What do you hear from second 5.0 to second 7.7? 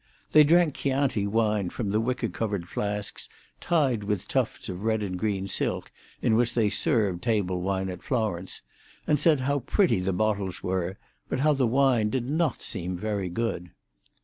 and green silk, in which they serve table